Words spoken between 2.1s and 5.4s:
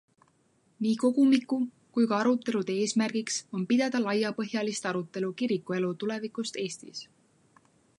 arutelude eesmärgiks on pidada laiapõhjalist arutelu